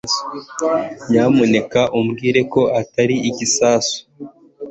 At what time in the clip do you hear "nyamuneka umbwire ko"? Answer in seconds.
1.09-2.61